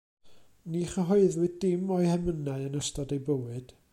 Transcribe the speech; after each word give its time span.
Ni 0.75 0.79
chyhoeddwyd 0.93 1.53
dim 1.65 1.93
o'i 1.97 2.09
hemynau 2.13 2.67
yn 2.71 2.81
ystod 2.83 3.17
ei 3.19 3.25
bywyd. 3.29 3.79